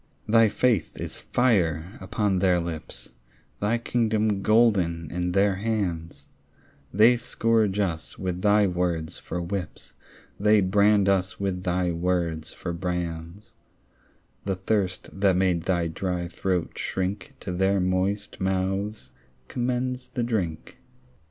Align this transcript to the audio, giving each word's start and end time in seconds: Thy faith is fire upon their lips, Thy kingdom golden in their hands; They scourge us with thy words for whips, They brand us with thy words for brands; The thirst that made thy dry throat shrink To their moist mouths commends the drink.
Thy 0.27 0.49
faith 0.49 0.97
is 0.97 1.19
fire 1.19 1.99
upon 2.01 2.39
their 2.39 2.59
lips, 2.59 3.11
Thy 3.59 3.77
kingdom 3.77 4.41
golden 4.41 5.11
in 5.11 5.33
their 5.33 5.57
hands; 5.57 6.25
They 6.91 7.17
scourge 7.17 7.77
us 7.77 8.17
with 8.17 8.41
thy 8.41 8.65
words 8.65 9.19
for 9.19 9.39
whips, 9.39 9.93
They 10.39 10.59
brand 10.59 11.07
us 11.07 11.39
with 11.39 11.61
thy 11.63 11.91
words 11.91 12.51
for 12.51 12.73
brands; 12.73 13.53
The 14.43 14.55
thirst 14.55 15.07
that 15.21 15.35
made 15.35 15.65
thy 15.65 15.85
dry 15.85 16.27
throat 16.27 16.79
shrink 16.79 17.35
To 17.41 17.51
their 17.51 17.79
moist 17.79 18.39
mouths 18.41 19.11
commends 19.47 20.07
the 20.07 20.23
drink. 20.23 20.79